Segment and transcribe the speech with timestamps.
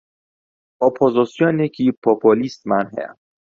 [0.81, 3.09] ئۆپۆزسیۆنێکی پۆپۆلیستمان هەیە